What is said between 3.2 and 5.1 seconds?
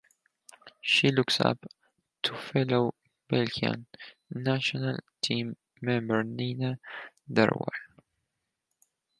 Belgian national